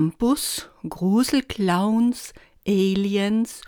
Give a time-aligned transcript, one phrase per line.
[0.00, 2.32] Krampus, Gruselclowns,
[2.66, 3.60] Aliens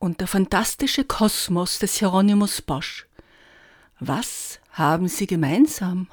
[0.00, 3.06] und der fantastische Kosmos des Hieronymus Bosch.
[4.00, 6.08] Was haben sie gemeinsam?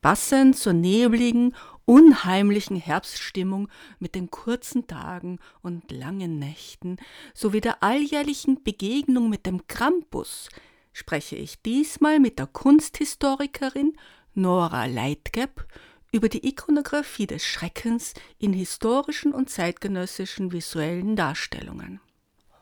[0.00, 6.96] Passend zur nebligen, unheimlichen Herbststimmung mit den kurzen Tagen und langen Nächten
[7.34, 10.48] sowie der alljährlichen Begegnung mit dem Krampus
[10.94, 13.98] spreche ich diesmal mit der Kunsthistorikerin
[14.32, 15.66] Nora Leitgeb
[16.12, 22.00] über die Ikonographie des Schreckens in historischen und zeitgenössischen visuellen Darstellungen.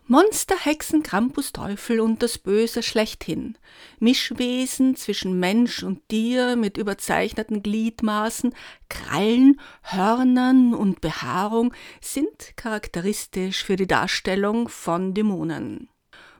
[0.08, 3.58] Monster, Hexen, Krampus, Teufel und das Böse schlechthin.
[3.98, 8.54] Mischwesen zwischen Mensch und Tier mit überzeichneten Gliedmaßen,
[8.88, 15.88] Krallen, Hörnern und Behaarung sind charakteristisch für die Darstellung von Dämonen.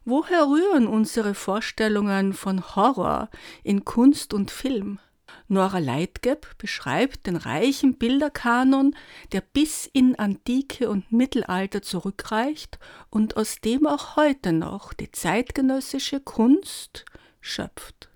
[0.05, 3.29] Woher rühren unsere Vorstellungen von Horror
[3.65, 5.01] in Kunst und Film?
[5.49, 8.97] Nora Leitgeb beschreibt den reichen Bilderkanon,
[9.33, 12.79] der bis in Antike und Mittelalter zurückreicht
[13.11, 17.05] und aus dem auch heute noch die zeitgenössische Kunst
[17.41, 18.09] schöpft.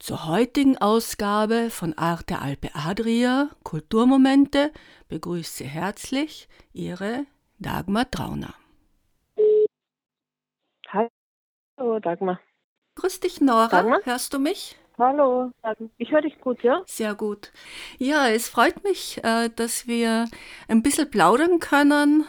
[0.00, 4.72] Zur heutigen Ausgabe von Arte Alpe Adria Kulturmomente
[5.08, 7.26] begrüßt Sie herzlich Ihre
[7.58, 8.54] Dagmar Trauner.
[11.76, 12.40] Hallo Dagmar.
[12.96, 14.00] Grüß dich Nora, Dagmar?
[14.04, 14.76] hörst du mich?
[14.98, 15.52] Hallo.
[15.96, 16.82] Ich höre dich gut, ja?
[16.86, 17.52] Sehr gut.
[17.98, 20.24] Ja, es freut mich, äh, dass wir
[20.66, 22.24] ein bisschen plaudern können.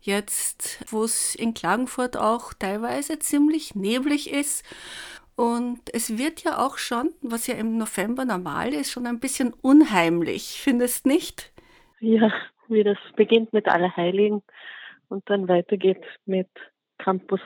[0.00, 4.64] Jetzt, wo es in Klagenfurt auch teilweise ziemlich neblig ist.
[5.34, 9.52] Und es wird ja auch schon, was ja im November normal ist, schon ein bisschen
[9.52, 11.52] unheimlich, findest nicht?
[11.98, 12.32] Ja,
[12.68, 14.42] wie das beginnt mit Allerheiligen
[15.08, 16.48] und dann weitergeht mit
[16.98, 17.40] Campus.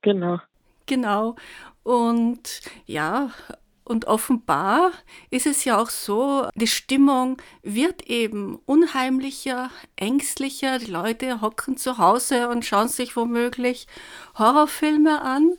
[0.00, 0.40] Genau.
[0.86, 1.36] Genau.
[1.84, 3.30] Und ja,
[3.84, 4.92] und offenbar
[5.30, 10.78] ist es ja auch so, die Stimmung wird eben unheimlicher, ängstlicher.
[10.78, 13.86] Die Leute hocken zu Hause und schauen sich womöglich
[14.38, 15.52] Horrorfilme an,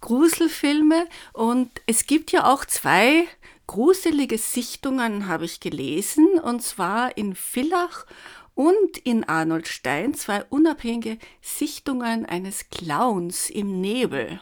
[0.00, 1.06] Gruselfilme.
[1.32, 3.26] Und es gibt ja auch zwei
[3.66, 8.06] gruselige Sichtungen, habe ich gelesen, und zwar in Villach
[8.54, 14.40] und in Arnoldstein, zwei unabhängige Sichtungen eines Clowns im Nebel.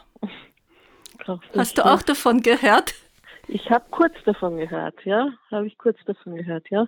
[1.57, 2.95] Hast du auch davon gehört?
[3.49, 6.87] Ich habe kurz davon gehört, ja, habe ich kurz davon gehört, ja.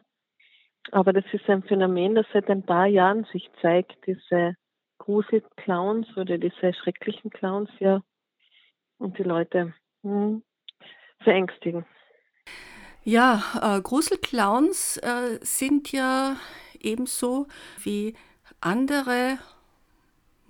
[0.93, 4.57] Aber das ist ein Phänomen, das seit ein paar Jahren sich zeigt, diese
[4.99, 8.03] Grusel-Clowns oder diese schrecklichen Clowns, ja,
[8.99, 10.43] und die Leute hm,
[11.21, 11.85] verängstigen.
[13.03, 16.37] Ja, äh, Gruselclowns äh, sind ja
[16.81, 17.47] ebenso
[17.83, 18.15] wie
[18.61, 19.39] andere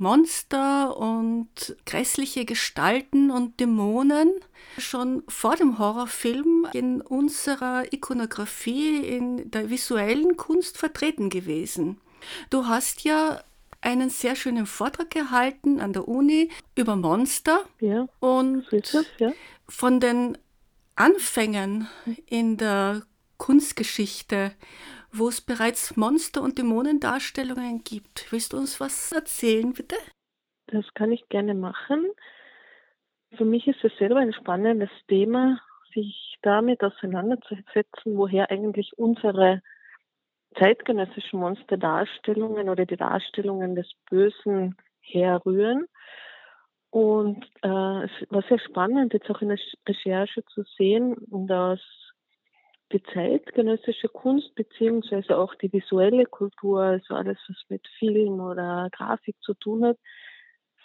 [0.05, 4.31] Monster und grässliche Gestalten und Dämonen
[4.77, 11.99] schon vor dem Horrorfilm in unserer Ikonografie, in der visuellen Kunst vertreten gewesen.
[12.51, 13.43] Du hast ja
[13.81, 19.33] einen sehr schönen Vortrag gehalten an der Uni über Monster Ja, und es, ja.
[19.67, 20.37] von den
[20.97, 21.89] Anfängen
[22.27, 23.03] in der
[23.39, 24.53] Kunstgeschichte,
[25.17, 28.31] wo es bereits Monster- und Dämonendarstellungen gibt.
[28.31, 29.97] Willst du uns was erzählen, bitte?
[30.67, 32.07] Das kann ich gerne machen.
[33.37, 35.61] Für mich ist es selber ein spannendes Thema,
[35.93, 39.63] sich damit auseinanderzusetzen, woher eigentlich unsere
[40.59, 45.87] zeitgenössischen Monsterdarstellungen oder die Darstellungen des Bösen herrühren.
[46.91, 49.59] Und äh, es war sehr spannend, jetzt auch in der
[49.89, 51.17] Recherche zu sehen,
[51.49, 51.81] dass
[52.93, 59.37] die zeitgenössische Kunst beziehungsweise auch die visuelle Kultur, also alles, was mit Film oder Grafik
[59.41, 59.99] zu tun hat,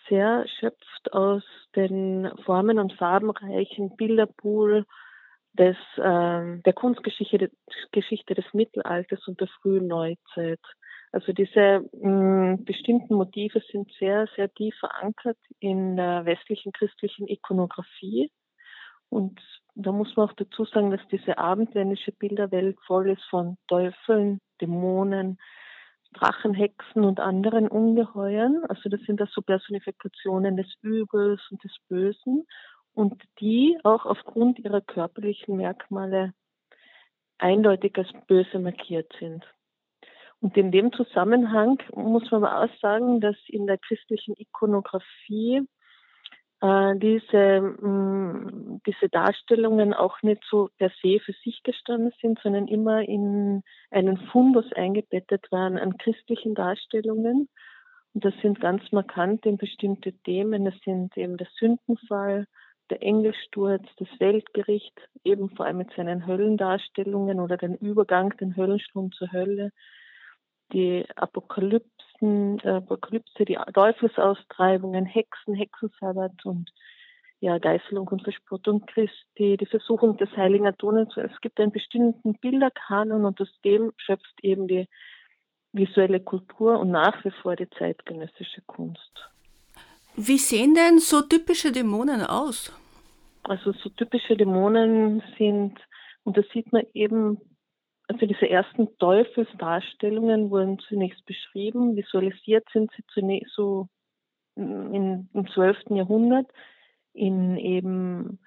[0.07, 1.43] sehr schöpft aus
[1.75, 4.85] den formen- und farbenreichen Bilderpool
[5.53, 7.51] des, äh, der Kunstgeschichte
[7.91, 10.61] Geschichte des Mittelalters und der frühen Neuzeit.
[11.11, 18.31] Also diese mh, bestimmten Motive sind sehr, sehr tief verankert in der westlichen christlichen Ikonografie.
[19.09, 19.39] Und
[19.81, 25.37] da muss man auch dazu sagen, dass diese abendländische Bilderwelt voll ist von Teufeln, Dämonen,
[26.13, 28.63] Drachen, Hexen und anderen Ungeheuern.
[28.67, 32.45] Also das sind das so Personifikationen des Übels und des Bösen
[32.93, 36.33] und die auch aufgrund ihrer körperlichen Merkmale
[37.37, 39.45] eindeutig als böse markiert sind.
[40.41, 45.67] Und in dem Zusammenhang muss man auch sagen, dass in der christlichen Ikonografie
[46.61, 52.39] äh, diese, mh, mm, diese Darstellungen auch nicht so per se für sich gestanden sind,
[52.41, 57.49] sondern immer in einen Fundus eingebettet waren an christlichen Darstellungen.
[58.13, 60.65] Und das sind ganz markant in bestimmte Themen.
[60.65, 62.47] Das sind eben der Sündenfall,
[62.89, 69.11] der Engelsturz, das Weltgericht, eben vor allem mit seinen Höllendarstellungen oder den Übergang, den Höllenstrom
[69.11, 69.71] zur Hölle,
[70.73, 76.71] die Apokalypsen, äh, Apokalypse, die Teufelsaustreibungen, Hexen, Hexensabbat und
[77.41, 81.15] ja, Geißelung und Verspottung Christi, die Versuchung des heiligen Adonis.
[81.15, 84.87] Es gibt einen bestimmten Bilderkanon und aus dem schöpft eben die
[85.71, 89.29] visuelle Kultur und nach wie vor die zeitgenössische Kunst.
[90.15, 92.73] Wie sehen denn so typische Dämonen aus?
[93.43, 95.79] Also so typische Dämonen sind,
[96.23, 97.39] und das sieht man eben
[98.09, 103.87] also diese ersten Teufelsdarstellungen wurden zunächst beschrieben, visualisiert sind sie zunächst so
[104.55, 105.77] in, im 12.
[105.91, 106.47] Jahrhundert
[107.13, 108.39] in eben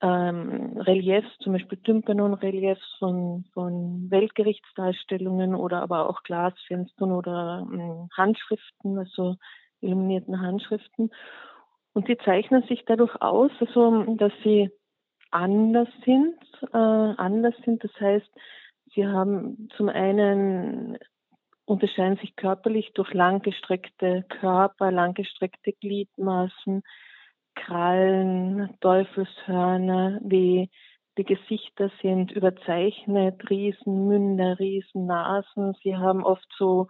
[0.00, 8.96] ähm, Reliefs, zum Beispiel Tympanon-Reliefs von, von Weltgerichtsdarstellungen oder aber auch Glasfenstern oder ähm, Handschriften,
[8.96, 9.36] also
[9.82, 11.10] illuminierten Handschriften.
[11.92, 14.70] Und die zeichnen sich dadurch aus, also, dass sie
[15.30, 16.38] anders sind,
[16.72, 17.84] äh, anders sind.
[17.84, 18.30] Das heißt,
[18.94, 20.98] Sie haben zum einen
[21.64, 26.82] unterscheiden sich körperlich durch langgestreckte Körper, langgestreckte Gliedmaßen,
[27.54, 30.70] Krallen, Teufelshörner, die,
[31.16, 35.74] die Gesichter sind überzeichnet, Riesenmünder, Riesennasen.
[35.82, 36.88] Sie haben oft so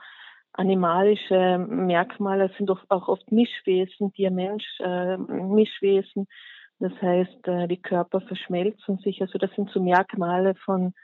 [0.52, 6.26] animalische Merkmale, sind auch oft Mischwesen, Tier-Mensch, äh, Mischwesen.
[6.78, 9.20] Das heißt, äh, die Körper verschmelzen sich.
[9.20, 10.94] Also das sind so Merkmale von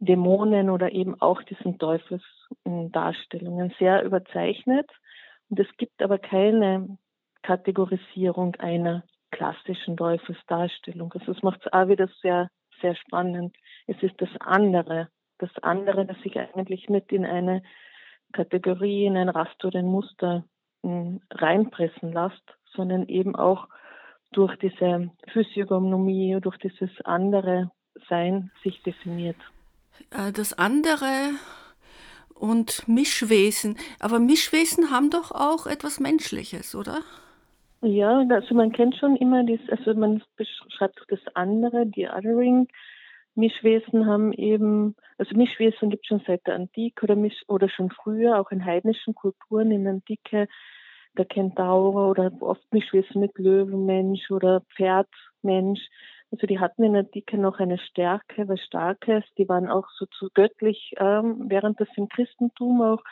[0.00, 4.90] Dämonen oder eben auch diesen Teufelsdarstellungen sehr überzeichnet.
[5.50, 6.98] Und es gibt aber keine
[7.42, 11.12] Kategorisierung einer klassischen Teufelsdarstellung.
[11.12, 12.50] Also das macht es auch wieder sehr,
[12.80, 13.56] sehr spannend.
[13.86, 15.08] Es ist das andere,
[15.38, 17.62] das andere, das sich eigentlich nicht in eine
[18.32, 20.44] Kategorie, in ein Raster oder ein Muster
[20.82, 23.68] hm, reinpressen lässt, sondern eben auch
[24.32, 27.70] durch diese Physiognomie, durch dieses andere
[28.08, 29.38] Sein sich definiert.
[30.10, 31.30] Äh, das andere
[32.34, 33.76] und Mischwesen.
[34.00, 37.00] Aber Mischwesen haben doch auch etwas Menschliches, oder?
[37.80, 42.68] Ja, also man kennt schon immer das, also man beschreibt das andere, die Othering.
[43.36, 47.90] Mischwesen haben eben, also Mischwesen gibt es schon seit der Antike oder, Misch, oder schon
[47.90, 50.48] früher, auch in heidnischen Kulturen in der Antike,
[51.16, 55.80] der Kentaur oder oft Mischwesen mit Löwenmensch oder Pferdmensch.
[56.30, 59.24] Also die hatten in der Antike noch eine Stärke, was Starkes.
[59.38, 63.02] Die waren auch so zu göttlich, ähm, während das im Christentum auch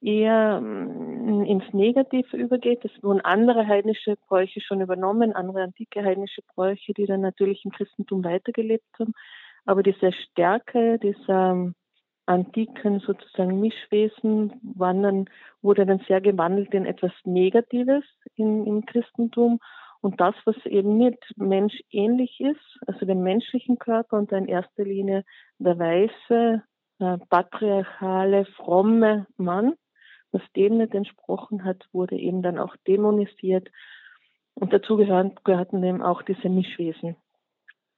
[0.00, 2.84] eher ähm, ins Negative übergeht.
[2.84, 7.72] Das wurden andere heidnische Bräuche schon übernommen, andere antike heidnische Bräuche, die dann natürlich im
[7.72, 9.14] Christentum weitergelebt haben.
[9.64, 11.74] Aber diese Stärke dieser ähm,
[12.26, 15.24] antiken sozusagen Mischwesen waren dann,
[15.62, 18.04] wurde dann sehr gewandelt in etwas Negatives
[18.36, 19.58] in, im Christentum
[20.04, 25.24] und das, was eben nicht menschähnlich ist, also den menschlichen Körper und in erster Linie
[25.58, 26.62] der weiße,
[26.98, 29.72] äh, patriarchale, fromme Mann,
[30.30, 33.70] was dem nicht entsprochen hat, wurde eben dann auch dämonisiert.
[34.52, 37.16] Und dazu gehören, gehörten eben auch diese Mischwesen.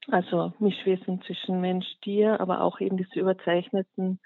[0.07, 4.21] Also Mischwesen zwischen Mensch, Tier, aber auch eben diese überzeichneten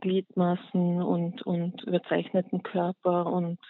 [0.00, 3.60] Gliedmaßen und, und überzeichneten Körper und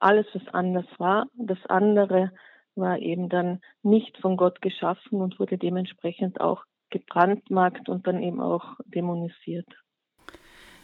[0.00, 1.28] alles, was anders war.
[1.34, 2.32] Das andere
[2.74, 8.40] war eben dann nicht von Gott geschaffen und wurde dementsprechend auch gebrandmarkt und dann eben
[8.40, 9.66] auch dämonisiert.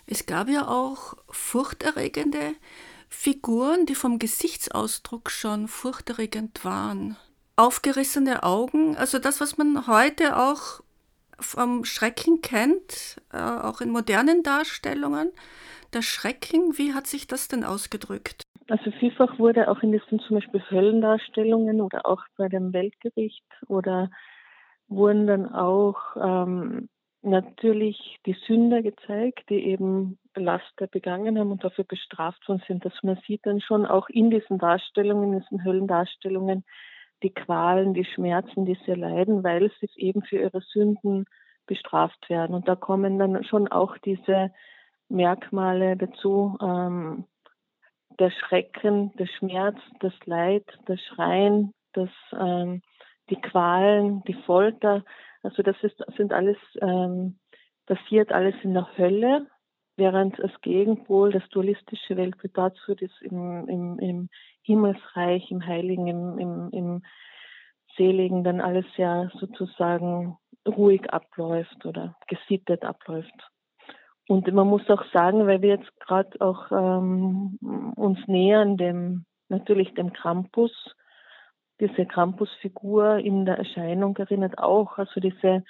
[0.07, 2.55] Es gab ja auch furchterregende
[3.09, 7.17] Figuren, die vom Gesichtsausdruck schon furchterregend waren.
[7.57, 10.81] Aufgerissene Augen, also das, was man heute auch
[11.39, 15.33] vom Schrecken kennt, äh, auch in modernen Darstellungen.
[15.93, 18.46] Der Schrecken, wie hat sich das denn ausgedrückt?
[18.69, 24.11] Also vielfach wurde auch in diesen zum Beispiel Höllendarstellungen oder auch bei dem Weltgericht oder
[24.89, 26.89] wurden dann auch ähm,
[27.23, 32.85] natürlich die Sünder gezeigt, die eben Laster begangen haben und dafür bestraft worden sind.
[32.85, 36.65] Dass man sieht dann schon auch in diesen Darstellungen, in diesen Höllendarstellungen,
[37.23, 41.27] die Qualen, die Schmerzen, die sie leiden, weil sie eben für ihre Sünden
[41.67, 42.55] bestraft werden.
[42.55, 44.53] Und da kommen dann schon auch diese
[45.09, 47.25] Merkmale dazu, ähm,
[48.19, 52.83] der Schrecken, der Schmerz, das Leid, das Schreien, das, ähm,
[53.31, 55.05] die Qualen, die Folter.
[55.43, 57.39] Also das ist, sind alles, ähm,
[57.87, 59.47] passiert alles in der Hölle,
[59.97, 64.29] während das Gegenpol, das dualistische Weltbild dazu ist im, im, im
[64.63, 67.03] Himmelsreich, im Heiligen, im, im, im
[67.97, 73.51] Seligen dann alles ja sozusagen ruhig abläuft oder gesittet abläuft.
[74.29, 77.59] Und man muss auch sagen, weil wir jetzt gerade auch ähm,
[77.97, 80.73] uns nähern dem natürlich dem Krampus,
[81.81, 85.63] diese Krampusfigur in der Erscheinung erinnert auch, also diese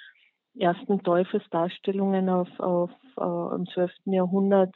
[0.57, 3.91] ersten Teufelsdarstellungen auf, auf, auf im 12.
[4.05, 4.73] Jahrhundert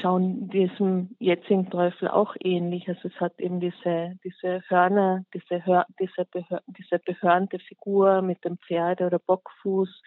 [0.00, 2.88] schauen diesem jetzigen Teufel auch ähnlich.
[2.88, 8.44] Also es hat eben diese, diese Hörner, diese, Hör, diese, Behör, diese behörnte Figur mit
[8.44, 10.02] dem Pferde oder Bockfuß,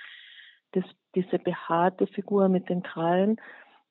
[0.72, 0.84] das,
[1.16, 3.38] diese behaarte Figur mit den Krallen.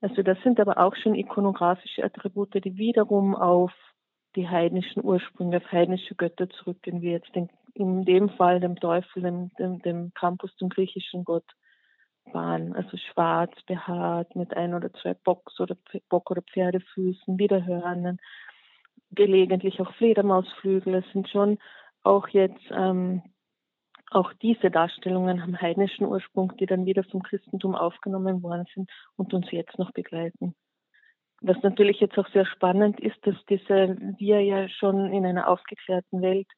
[0.01, 3.73] Also das sind aber auch schon ikonografische Attribute, die wiederum auf
[4.37, 9.23] die heidnischen Ursprünge, auf heidnische Götter zurückgehen, wie jetzt den, in dem Fall dem Teufel,
[9.23, 11.47] dem, dem, dem Campus, dem griechischen Gott
[12.33, 12.75] waren.
[12.75, 15.77] Also schwarz, behaart, mit ein oder zwei Bocks oder
[16.09, 18.19] Bock- oder Pferdefüßen, Widerhörnen,
[19.11, 20.97] gelegentlich auch Fledermausflügel.
[20.97, 21.59] Es sind schon
[22.03, 23.23] auch jetzt ähm,
[24.11, 29.35] auch diese Darstellungen haben heidnischen Ursprung, die dann wieder vom Christentum aufgenommen worden sind und
[29.35, 30.55] uns jetzt noch begleiten.
[31.43, 36.23] Was natürlich jetzt auch sehr spannend ist, dass diese, wir ja schon in einer aufgeklärten
[36.23, 36.49] Welt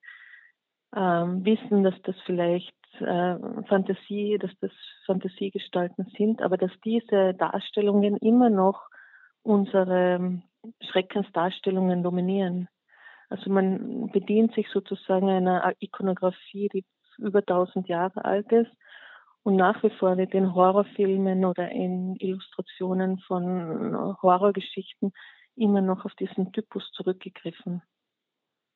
[0.94, 3.36] ähm, wissen, dass das vielleicht äh,
[3.66, 4.70] Fantasie, dass das
[5.06, 8.88] Fantasiegestalten sind, aber dass diese Darstellungen immer noch
[9.42, 10.42] unsere
[10.90, 12.68] Schreckensdarstellungen dominieren.
[13.28, 16.84] Also man bedient sich sozusagen einer Ikonografie, die
[17.18, 18.70] über 1000 Jahre alt ist
[19.42, 25.12] und nach wie vor wird in Horrorfilmen oder in Illustrationen von Horrorgeschichten
[25.56, 27.82] immer noch auf diesen Typus zurückgegriffen.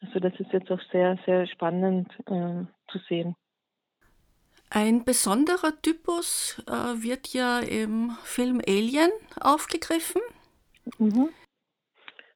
[0.01, 3.37] Also das ist jetzt auch sehr, sehr spannend äh, zu sehen.
[4.71, 10.23] Ein besonderer Typus äh, wird ja im Film Alien aufgegriffen.
[10.99, 11.29] Mhm.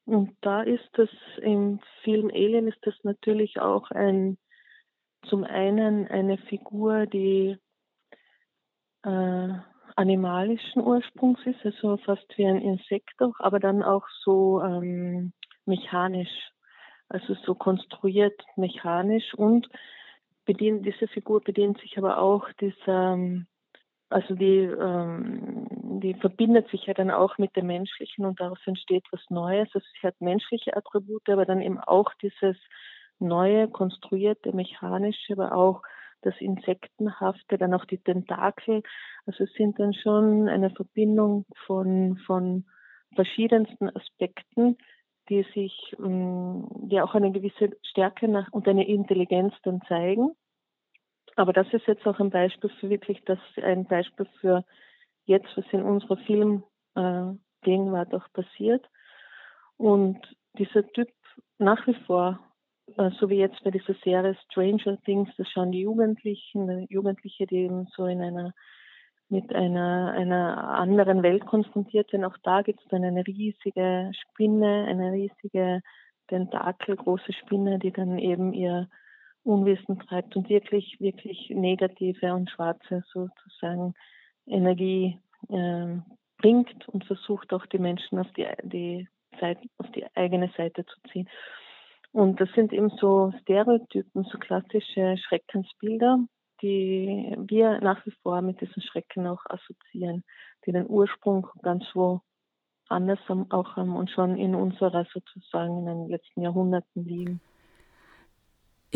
[0.04, 1.08] Und da ist das
[1.40, 4.36] im Film Alien ist das natürlich auch ein
[5.28, 7.59] zum einen eine Figur, die
[9.04, 9.49] äh,
[9.97, 15.33] animalischen Ursprungs ist, also fast wie ein Insekt auch, aber dann auch so ähm,
[15.64, 16.50] mechanisch,
[17.09, 19.68] also so konstruiert mechanisch und
[20.45, 23.47] bedient, diese Figur bedient sich aber auch dieser, ähm,
[24.11, 25.66] also die, ähm,
[26.00, 29.68] die verbindet sich ja dann auch mit dem Menschlichen und daraus entsteht was Neues.
[29.75, 32.56] Also sie hat menschliche Attribute, aber dann eben auch dieses
[33.18, 35.82] neue, konstruierte, mechanische, aber auch
[36.23, 38.82] das Insektenhafte, dann auch die Tentakel.
[39.26, 42.64] Also es sind dann schon eine Verbindung von, von
[43.14, 44.76] verschiedensten Aspekten,
[45.28, 50.32] die sich, ähm, die auch eine gewisse Stärke nach, und eine Intelligenz dann zeigen.
[51.37, 54.64] Aber das ist jetzt auch ein Beispiel für wirklich, das ein Beispiel für
[55.25, 58.85] jetzt, was in unserer Filmgegenwart äh, auch passiert.
[59.76, 60.18] Und
[60.58, 61.08] dieser Typ
[61.58, 62.40] nach wie vor
[63.18, 67.64] so wie jetzt bei dieser Serie Stranger Things, das schauen die Jugendlichen, äh, Jugendliche, die
[67.64, 68.52] eben so in einer
[69.28, 72.24] mit einer, einer anderen Welt konfrontiert sind.
[72.24, 75.82] Auch da gibt es dann eine riesige Spinne, eine riesige
[76.28, 78.88] Tentakel, große Spinne, die dann eben ihr
[79.42, 83.94] Unwissen treibt und wirklich, wirklich negative und schwarze sozusagen
[84.46, 85.96] Energie äh,
[86.38, 89.08] bringt und versucht auch die Menschen auf die, die
[89.40, 91.28] Seite, auf die eigene Seite zu ziehen.
[92.16, 96.20] Und das sind eben so Stereotypen, so klassische Schreckensbilder,
[96.62, 100.25] die wir nach wie vor mit diesen Schrecken auch assoziieren,
[100.64, 102.23] die den Ursprung ganz wo
[102.88, 103.18] anders
[103.50, 107.42] auch haben und schon in unserer sozusagen in den letzten Jahrhunderten liegen.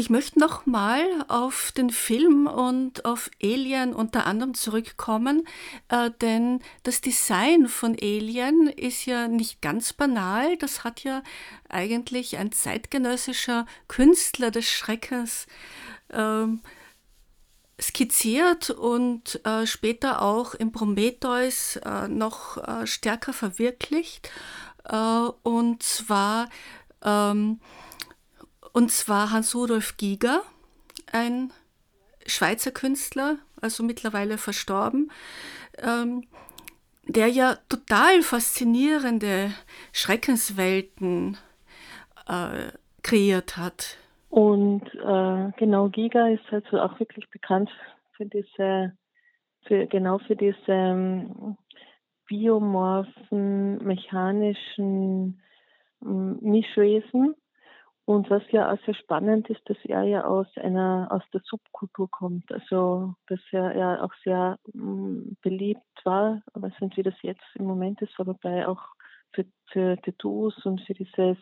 [0.01, 5.47] Ich möchte noch mal auf den Film und auf Alien unter anderem zurückkommen,
[5.91, 10.57] äh, denn das Design von Alien ist ja nicht ganz banal.
[10.57, 11.23] Das hat ja
[11.69, 15.47] eigentlich ein zeitgenössischer Künstler des Schreckens
[16.09, 16.47] äh,
[17.79, 24.31] skizziert und äh, später auch im Prometheus äh, noch äh, stärker verwirklicht.
[24.85, 26.49] Äh, und zwar
[27.05, 27.61] ähm,
[28.73, 30.43] und zwar Hans-Rudolf Giger,
[31.13, 31.53] ein
[32.27, 35.11] Schweizer Künstler, also mittlerweile verstorben,
[35.79, 36.25] ähm,
[37.05, 39.51] der ja total faszinierende
[39.93, 41.37] Schreckenswelten
[42.29, 42.73] äh,
[43.03, 43.97] kreiert hat.
[44.29, 47.71] Und äh, genau, Giga ist also auch wirklich bekannt
[48.17, 48.93] für diese,
[49.67, 51.57] für, genau für diese ähm,
[52.27, 55.43] biomorphen, mechanischen
[56.03, 57.35] ähm, Mischwesen.
[58.11, 62.11] Und was ja auch sehr spannend ist, dass er ja aus einer aus der Subkultur
[62.11, 67.45] kommt, also dass er ja auch sehr um, beliebt war, aber nicht, wie das jetzt
[67.55, 68.83] im Moment ist, aber bei auch
[69.33, 71.37] für, für Tattoos und für dieses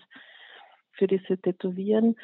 [0.92, 2.16] für diese Tätowieren.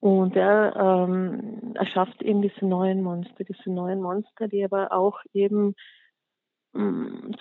[0.00, 5.74] Und er ähm, erschafft eben diese neuen Monster, diese neuen Monster, die aber auch eben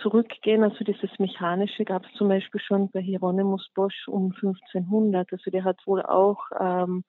[0.01, 0.63] zurückgehen.
[0.63, 5.31] Also dieses Mechanische gab es zum Beispiel schon bei Hieronymus Bosch um 1500.
[5.31, 7.03] Also der hat wohl auch ähm,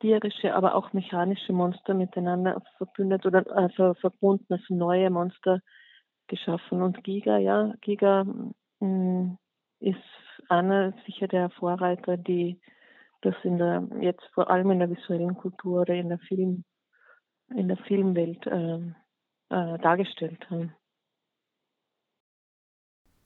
[0.00, 5.60] tierische, aber auch mechanische Monster miteinander verbündet oder also verbunden, also neue Monster
[6.28, 6.82] geschaffen.
[6.82, 9.38] Und Giga, ja, Giga mh, mm,
[9.80, 9.98] ist
[10.48, 12.60] einer sicher der Vorreiter, die
[13.20, 16.64] das in der jetzt vor allem in der visuellen Kultur oder in der Film
[17.54, 18.78] in der Filmwelt äh,
[19.50, 20.74] äh, dargestellt haben.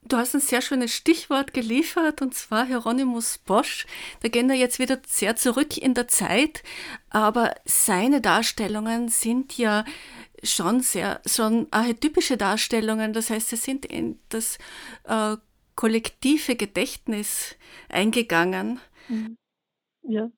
[0.05, 3.87] Du hast ein sehr schönes Stichwort geliefert, und zwar Hieronymus Bosch.
[4.21, 6.65] Da gehen wir jetzt wieder sehr zurück in der Zeit,
[7.09, 9.85] aber seine Darstellungen sind ja
[10.43, 13.13] schon sehr, schon archetypische Darstellungen.
[13.13, 14.59] Das heißt, sie sind in das
[15.05, 15.37] äh,
[15.77, 17.57] kollektive Gedächtnis
[17.89, 18.81] eingegangen.
[19.09, 19.39] Mhm.
[20.03, 20.31] Ja.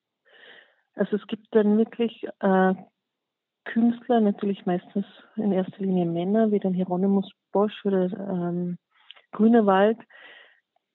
[0.95, 2.75] Also es gibt dann wirklich äh,
[3.65, 5.07] Künstler, natürlich meistens
[5.37, 8.79] in erster Linie Männer, wie dann Hieronymus Bosch oder ähm,
[9.33, 9.99] Grünewald,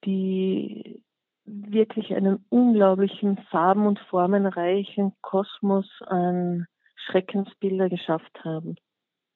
[0.06, 1.04] die
[1.46, 8.76] wirklich einen unglaublichen farben- und formenreichen Kosmos an Schreckensbilder geschafft haben.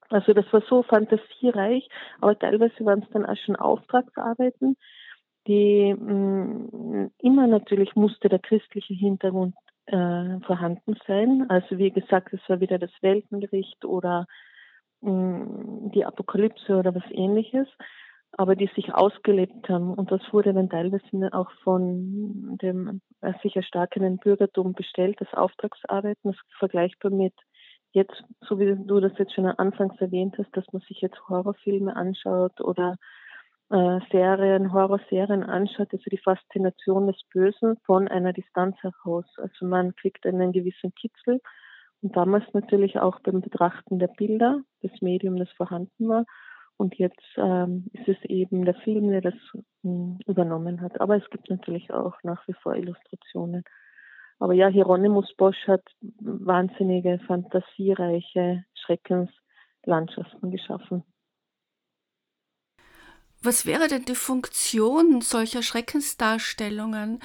[0.09, 1.87] Also das war so fantasiereich,
[2.21, 4.77] aber teilweise waren es dann auch schon Auftragsarbeiten,
[5.47, 11.45] die mh, mm, immer natürlich musste der christliche Hintergrund äh, vorhanden sein.
[11.49, 14.25] Also wie gesagt, es war wieder das Weltengericht oder
[15.01, 17.67] mh, mm, die Apokalypse oder was ähnliches,
[18.31, 19.93] aber die sich ausgelebt haben.
[19.93, 26.31] Und das wurde dann teilweise auch von dem äh, sich erstarkenden Bürgertum bestellt, das Auftragsarbeiten,
[26.31, 27.33] das ist vergleichbar mit
[27.91, 31.95] jetzt, so wie du das jetzt schon anfangs erwähnt hast, dass man sich jetzt Horrorfilme
[31.95, 32.97] anschaut oder
[33.73, 39.25] äh, Serien, Horrorserien anschaut, also die Faszination des Bösen von einer Distanz heraus.
[39.37, 41.41] Also man kriegt einen gewissen Kitzel
[42.03, 46.25] und damals natürlich auch beim Betrachten der Bilder, das Medium, das vorhanden war.
[46.77, 49.35] Und jetzt ähm, ist es eben der Film, der das
[49.81, 51.01] mh, übernommen hat.
[51.01, 53.63] Aber es gibt natürlich auch nach wie vor Illustrationen.
[54.37, 55.83] Aber ja, Hieronymus Bosch hat
[56.19, 61.03] wahnsinnige, fantasiereiche Schreckenslandschaften geschaffen.
[63.43, 67.19] Was wäre denn die Funktion solcher Schreckensdarstellungen?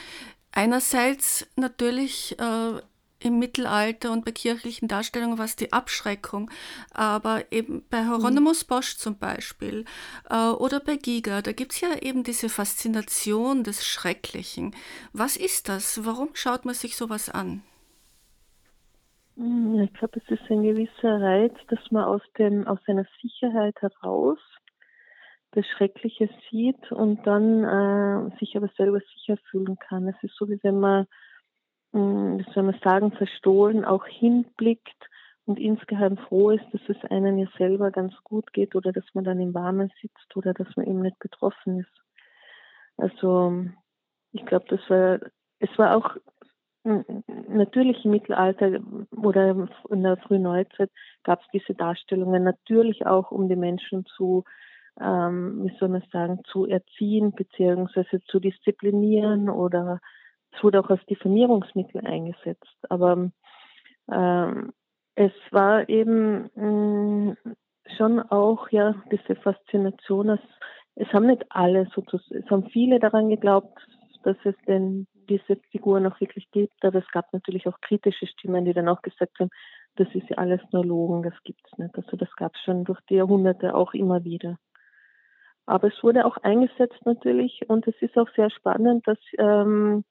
[0.51, 2.81] Einerseits natürlich äh,
[3.21, 6.51] im Mittelalter und bei kirchlichen Darstellungen war es die Abschreckung,
[6.93, 9.85] aber eben bei Hieronymus Bosch zum Beispiel
[10.29, 14.75] äh, oder bei Giga, da gibt es ja eben diese Faszination des Schrecklichen.
[15.13, 16.05] Was ist das?
[16.05, 17.63] Warum schaut man sich sowas an?
[19.37, 23.77] Hm, ich glaube, es ist ein gewisser Reiz, dass man aus, dem, aus seiner Sicherheit
[23.81, 24.39] heraus
[25.59, 30.07] das Schreckliche sieht und dann äh, sich aber selber sicher fühlen kann.
[30.07, 31.07] Es ist so, wie wenn man,
[31.93, 35.09] mh, hm, wie soll man sagen, verstohlen auch hinblickt
[35.47, 39.25] und insgeheim froh ist, dass es einem ja selber ganz gut geht oder dass man
[39.25, 42.03] dann im Warmen sitzt oder dass man eben nicht betroffen ist.
[42.97, 43.65] Also
[44.31, 45.19] ich glaube, das war,
[45.59, 46.17] es war auch
[46.85, 47.05] hm,
[47.49, 48.79] natürlich im Mittelalter
[49.11, 50.91] oder in der frühen Neuzeit
[51.25, 54.45] gab es diese Darstellungen natürlich auch, um die Menschen zu
[55.01, 58.21] ähm, wie soll man sagen, zu erziehen bzw.
[58.27, 60.01] zu disziplinieren oder
[60.53, 62.77] es wurde auch als Diffamierungsmittel eingesetzt.
[62.89, 63.31] Aber
[64.11, 64.73] ähm,
[65.15, 67.37] es war eben mh, mm,
[67.97, 70.41] schon auch ja diese Faszination, dass
[70.95, 73.79] es haben nicht alle sozusagen, es haben viele daran geglaubt,
[74.25, 78.65] dass es denn diese Figur noch wirklich gibt, aber es gab natürlich auch kritische Stimmen,
[78.65, 79.51] die dann auch gesagt haben,
[79.97, 81.95] das ist ja alles nur Logen, das gibt es nicht.
[81.97, 84.59] Also das gab es schon durch die Jahrhunderte auch immer wieder.
[85.69, 90.05] Aber es wurde auch eingesetzt natürlich und es ist auch sehr spannend, dass ähm,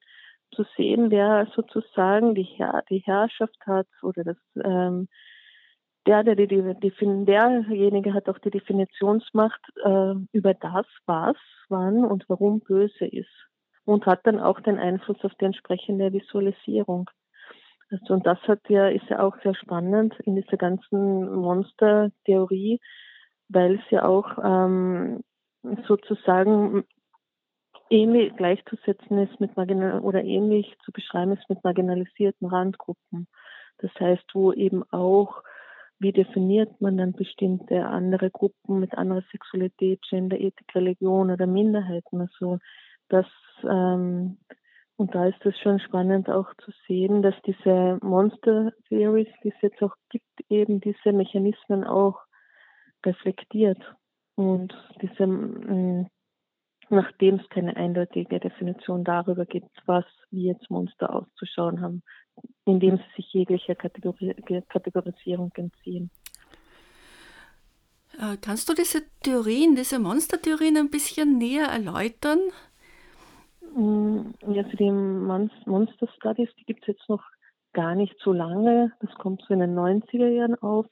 [0.55, 5.07] zu sehen, wer sozusagen die, Herr, die Herrschaft hat oder das ähm,
[6.05, 11.35] der, der die, die, derjenige hat auch die Definitionsmacht äh, über das, was,
[11.69, 13.47] wann und warum böse ist
[13.83, 17.09] und hat dann auch den Einfluss auf die entsprechende Visualisierung.
[17.89, 22.79] Also, und das hat ja, ist ja auch sehr spannend in dieser ganzen Monstertheorie,
[23.49, 25.23] weil es ja auch ähm,
[25.87, 26.83] sozusagen
[27.89, 33.27] ähnlich gleichzusetzen ist mit marginal oder ähnlich zu beschreiben ist mit marginalisierten Randgruppen.
[33.77, 35.43] Das heißt, wo eben auch,
[35.99, 42.21] wie definiert man dann bestimmte andere Gruppen mit anderer Sexualität, Gender, Ethik, Religion oder Minderheiten?
[42.21, 42.59] Also
[43.09, 43.25] das
[43.63, 44.37] ähm,
[44.97, 49.61] und da ist es schon spannend auch zu sehen, dass diese Monster Theories, die es
[49.61, 52.19] jetzt auch gibt, eben diese Mechanismen auch
[53.05, 53.79] reflektiert.
[54.37, 54.71] Und
[55.01, 56.07] diese, mm,
[56.89, 62.03] nachdem es keine eindeutige Definition darüber gibt, was wie jetzt Monster auszuschauen haben,
[62.65, 64.35] indem sie sich jeglicher Kategori
[64.69, 66.11] Kategorisierung entziehen.
[68.19, 72.39] Äh, kannst du diese Theorien, diese Monstertheorien ein bisschen näher erläutern?
[73.75, 77.23] Mm, ja, für die Monster Studies, die gibt es jetzt noch
[77.73, 78.91] gar nicht so lange.
[79.01, 80.85] Das kommt so in den 90er Jahren auf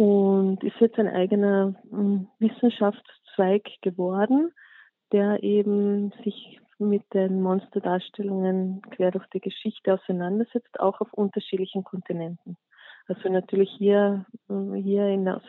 [0.00, 4.50] und ist jetzt ein eigener mm, Wissenschaftszweig geworden,
[5.12, 12.56] der eben sich mit den Monsterdarstellungen quer durch die Geschichte auseinandersetzt, auch auf unterschiedlichen Kontinenten.
[13.08, 15.42] Also natürlich hier, mm, hier in der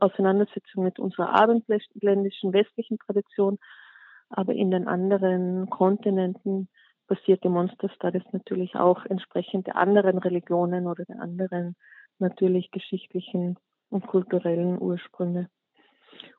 [0.00, 3.58] Auseinandersetzung mit unserer abendländischen westlichen Tradition
[4.30, 6.70] aber in den anderen Kontinenten
[7.06, 11.76] passiert die Monster Studies natürlich auch entsprechend der anderen Religionen oder der anderen
[12.22, 13.58] natürlich geschichtlichen
[13.90, 15.50] und kulturellen Ursprünge.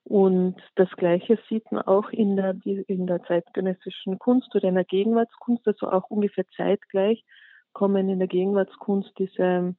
[0.04, 4.84] Und das Gleiche sieht man auch in der, in der zeitgenössischen Kunst oder in der
[4.84, 7.24] Gegenwartskunst, also auch ungefähr zeitgleich
[7.74, 9.76] kommen in der Gegenwartskunst diese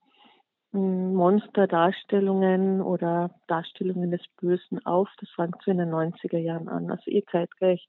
[0.72, 5.08] hm, Monsterdarstellungen oder Darstellungen des Bösen auf.
[5.20, 7.88] Das fängt so in den 90er Jahren an, also eh zeitgleich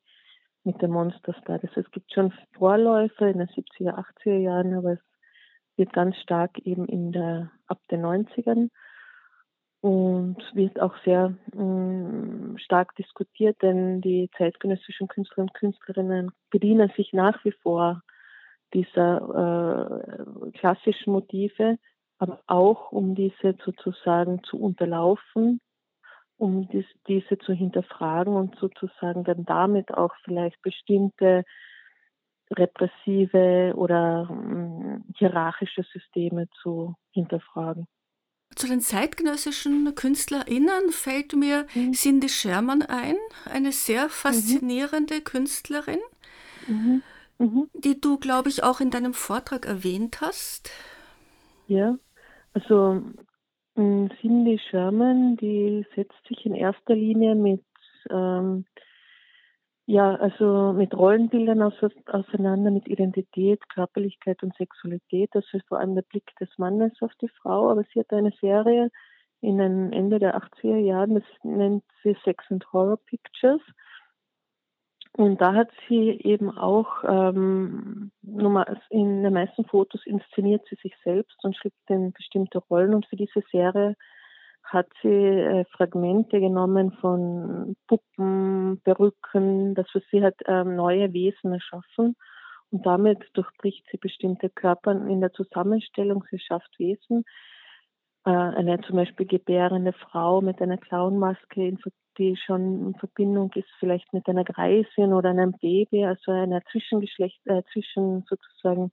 [0.64, 1.72] mit den Monster Studies.
[1.76, 5.00] Es gibt schon Vorläufer in den 70er, 80er Jahren, aber es
[5.78, 8.70] wird ganz stark eben in der, ab den 90ern
[9.82, 16.92] und wird auch sehr mh, mm, stark diskutiert, denn die zeitgenössischen Künstler und Künstlerinnen bedienen
[16.96, 18.02] sich nach wie vor
[18.74, 20.04] dieser
[20.44, 21.78] äh, klassischen Motive,
[22.18, 25.62] aber auch um diese sozusagen zu unterlaufen
[26.38, 31.44] um dies, diese zu hinterfragen und sozusagen dann damit auch vielleicht bestimmte
[32.52, 37.88] repressive oder ähm, hierarchische Systeme zu hinterfragen.
[38.56, 41.94] Zu den zeitgenössischen KünstlerInnen fällt mir mhm.
[41.94, 43.16] Cindy Sherman ein,
[43.52, 44.10] eine sehr mhm.
[44.10, 45.24] faszinierende mhm.
[45.24, 46.00] Künstlerin,
[46.68, 47.70] mhm.
[47.74, 50.72] die du, glaube ich, auch in deinem Vortrag erwähnt hast.
[51.68, 51.98] Ja,
[52.54, 53.02] also
[53.76, 57.64] hm, Cindy Sherman, die setzt sich in erster Linie mit
[58.10, 58.66] ähm,
[59.88, 65.30] ja, also mit Rollenbildern auseinander, mit Identität, Körperlichkeit und Sexualität.
[65.34, 67.70] Das ist vor allem der Blick des Mannes auf die Frau.
[67.70, 68.90] Aber sie hat eine Serie
[69.42, 73.62] in den Ende der 80er Jahren, das nennt sie Sex and Horror Pictures.
[75.18, 81.38] Und da hat sie eben auch ähm, in den meisten Fotos inszeniert sie sich selbst
[81.44, 82.94] und schlüpft in bestimmte Rollen.
[82.96, 83.96] Und für diese Serie
[84.76, 91.54] hat sie äh, Fragmente genommen von Puppen, Perücken, das für sie hat ähm, neue Wesen
[91.54, 92.16] erschaffen.
[92.70, 96.24] Und damit durchbricht sie bestimmte Körper in der Zusammenstellung.
[96.30, 97.24] Sie schafft Wesen.
[98.26, 101.78] Äh, eine zum Beispiel gebärende Frau mit einer Clownmaske
[102.18, 107.46] die schon in Verbindung ist vielleicht mit einer Greisin oder einem Baby, also einer Zwischengeschlecht,
[107.46, 108.92] äh, zwischen sozusagen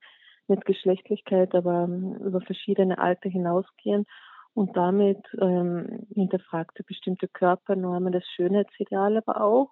[0.48, 4.06] mit Geschlechtlichkeit, aber ähm, über verschiedene Alter hinausgehen
[4.54, 9.70] und damit ähm, hinterfragt sie bestimmte Körpernormen, das Schönheitsideal aber auch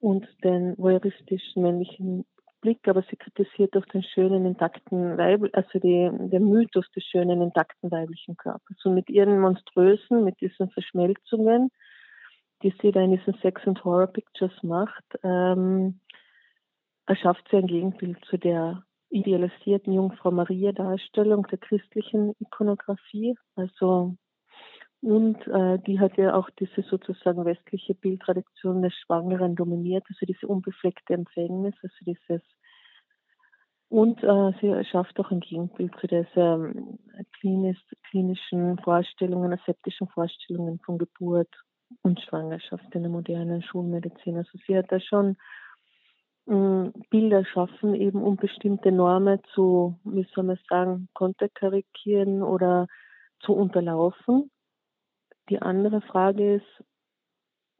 [0.00, 2.26] und den voyeuristischen männlichen
[2.60, 7.42] Blick, aber sie kritisiert auch den schönen, intakten Weib, also die, den Mythos des schönen,
[7.42, 8.84] intakten weiblichen Körpers.
[8.84, 11.70] Und mit ihren monströsen, mit diesen Verschmelzungen,
[12.62, 16.00] die sie da in diesen Sex and Horror Pictures macht, ähm,
[17.06, 18.82] erschafft sie ein Gegenbild zu der
[19.14, 23.34] idealisierten Jungfrau Maria Darstellung der christlichen Ikonografie.
[23.54, 24.16] Also
[25.00, 30.46] und äh, die hat ja auch diese sozusagen westliche Bildtradition des Schwangeren dominiert, also diese
[30.46, 32.42] unbefleckte Empfängnis, also dieses
[33.90, 36.98] und äh, sie schafft auch ein Gegenbild zu diesen ähm,
[37.38, 37.78] klinisch,
[38.10, 41.54] klinischen Vorstellungen, aseptischen Vorstellungen von Geburt
[42.02, 44.36] und Schwangerschaft in der modernen Schulmedizin.
[44.36, 45.36] Also sie hat da schon
[46.46, 52.86] Bilder schaffen, eben um bestimmte Normen zu, wie soll man sagen, konterkarikieren oder
[53.40, 54.50] zu unterlaufen.
[55.48, 56.84] Die andere Frage ist,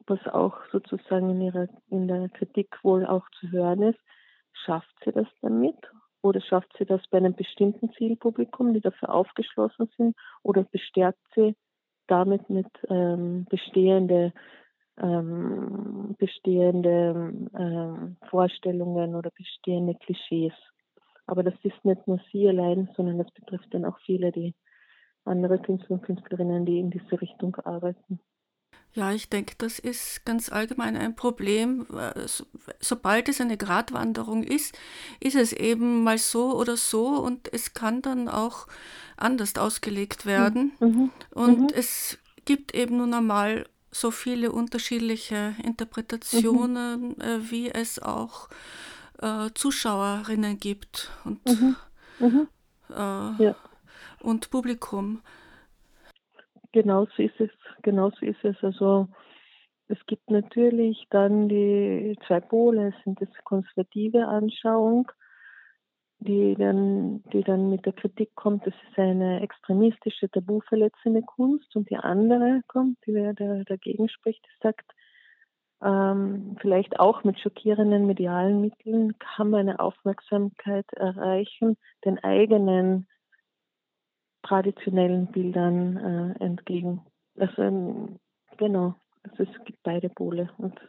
[0.07, 3.99] was auch sozusagen in ihrer in der Kritik wohl auch zu hören ist,
[4.53, 5.77] schafft sie das damit
[6.21, 10.15] Oder schafft sie das bei einem bestimmten Zielpublikum, die dafür aufgeschlossen sind?
[10.41, 11.55] Oder bestärkt sie
[12.07, 14.33] damit mit ähm, bestehende,
[15.01, 20.53] ähm, bestehende ähm, Vorstellungen oder bestehende Klischees?
[21.27, 24.53] Aber das ist nicht nur sie allein, sondern das betrifft dann auch viele, die
[25.25, 28.19] andere Künstler und Künstlerinnen, die in diese Richtung arbeiten.
[28.93, 31.85] Ja, ich denke, das ist ganz allgemein ein Problem.
[32.79, 34.77] Sobald es eine Gratwanderung ist,
[35.19, 38.67] ist es eben mal so oder so und es kann dann auch
[39.17, 40.71] anders ausgelegt werden.
[40.79, 40.87] Mhm.
[40.87, 41.11] mhm.
[41.31, 41.67] Und mhm.
[41.75, 47.21] es gibt eben nun einmal so viele unterschiedliche Interpretationen, mhm.
[47.21, 48.49] äh, wie es auch
[49.21, 51.75] äh, Zuschauerinnen gibt und, mhm.
[52.19, 52.47] Mhm.
[52.89, 53.55] Äh, ja.
[54.21, 55.21] und Publikum.
[56.73, 57.51] Genau so ist es.
[57.83, 58.57] Genau so ist es.
[58.61, 59.07] Also
[59.87, 62.89] es gibt natürlich dann die zwei Pole.
[62.89, 65.09] Es sind das konservative Anschauung,
[66.19, 71.75] die dann, die dann mit der Kritik kommt, das ist eine extremistische, tabuverletzende Kunst.
[71.75, 74.91] Und die andere kommt, die der dagegen spricht, sagt,
[75.83, 83.07] ähm, vielleicht auch mit schockierenden medialen Mitteln kann man eine Aufmerksamkeit erreichen, den eigenen
[84.43, 87.01] traditionellen Bildern äh, entgegen.
[87.37, 88.19] Also ähm,
[88.57, 90.49] genau, also es gibt beide Pole.
[90.57, 90.79] Und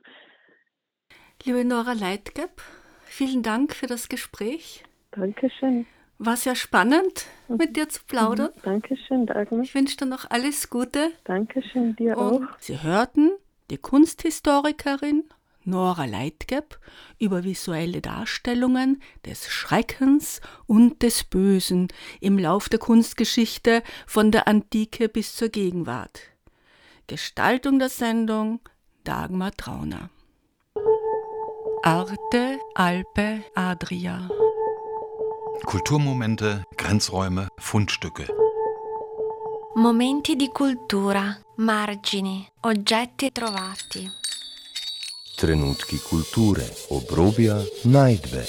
[1.45, 2.63] Liebe Nora Leitgeb,
[3.03, 4.85] vielen Dank für das Gespräch.
[5.17, 5.87] Dankeschön.
[6.19, 7.57] War sehr spannend, mhm.
[7.57, 8.51] mit dir zu plaudern.
[8.57, 8.63] Mhm.
[8.63, 9.63] Dankeschön, Dagmar.
[9.63, 11.11] Ich wünsche dir noch alles Gute.
[11.25, 12.59] Dankeschön, dir Und auch.
[12.59, 13.33] Sie hörten
[13.71, 15.25] die Kunsthistorikerin
[15.65, 16.79] Nora Leitgeb
[17.19, 21.89] über visuelle Darstellungen des Schreckens und des Bösen
[22.21, 26.21] im Lauf der Kunstgeschichte von der Antike bis zur Gegenwart.
[27.09, 28.61] Gestaltung der Sendung
[29.03, 30.11] Dagmar Trauner.
[31.83, 34.29] Arte Alpe Adria.
[35.67, 38.27] Kulturmomente, Grenzräume, Fundstücke.
[39.75, 44.09] Momenti di cultura, margini, oggetti trovati.
[45.35, 48.47] Trenutki kulture, obrobja, najdbe.